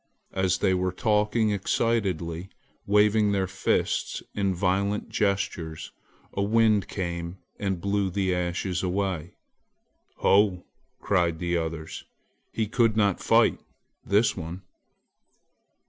[0.33, 2.49] As they were talking excitedly,
[2.87, 5.91] waving their fists in violent gestures,
[6.33, 9.35] a wind came and blew the Ashes away.
[10.17, 10.65] "Ho!"
[11.01, 12.03] cried the others,
[12.51, 13.59] "he could not fight,
[14.03, 14.63] this one!"